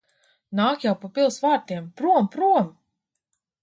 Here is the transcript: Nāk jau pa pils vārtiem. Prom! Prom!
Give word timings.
Nāk 0.59 0.85
jau 0.85 0.95
pa 1.03 1.11
pils 1.19 1.39
vārtiem. 1.45 1.93
Prom! 2.03 2.35
Prom! 2.39 2.77